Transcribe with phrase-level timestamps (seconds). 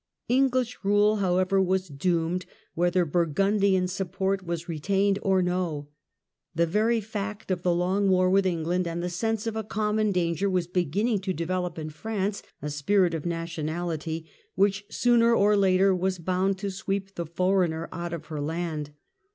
[0.31, 5.89] EngHsh rule, however, was doomed, whether Bur gundian support was retained or no.
[6.55, 10.11] The very fact of the long war with England and the sense of a common
[10.11, 15.93] danger were beginning to develop in France a spirit of nationality, which sooner or later
[15.95, 18.93] was bound to sweep the foreigner out of her land.